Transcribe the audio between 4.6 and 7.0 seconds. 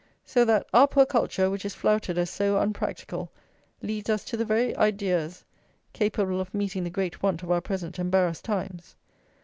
ideas capable of meeting the